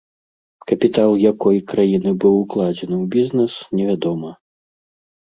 [0.71, 4.37] Капітал якой краіны быў укладзены ў бізнэс, невядома.